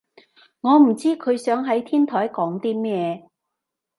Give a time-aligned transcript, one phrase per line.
[0.61, 3.29] 我唔知佢想喺天台講啲咩